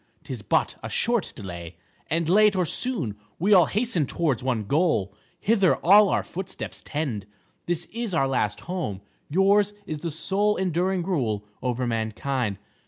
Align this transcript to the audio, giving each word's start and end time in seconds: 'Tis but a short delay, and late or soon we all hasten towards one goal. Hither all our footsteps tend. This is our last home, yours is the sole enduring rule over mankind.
'Tis 0.23 0.41
but 0.41 0.77
a 0.81 0.89
short 0.89 1.31
delay, 1.35 1.75
and 2.09 2.27
late 2.27 2.55
or 2.55 2.65
soon 2.65 3.15
we 3.37 3.53
all 3.53 3.67
hasten 3.67 4.07
towards 4.07 4.41
one 4.41 4.63
goal. 4.63 5.13
Hither 5.39 5.75
all 5.85 6.09
our 6.09 6.23
footsteps 6.23 6.81
tend. 6.81 7.27
This 7.67 7.85
is 7.93 8.11
our 8.15 8.27
last 8.27 8.61
home, 8.61 9.01
yours 9.29 9.73
is 9.85 9.99
the 9.99 10.09
sole 10.09 10.55
enduring 10.55 11.03
rule 11.03 11.45
over 11.61 11.85
mankind. 11.85 12.57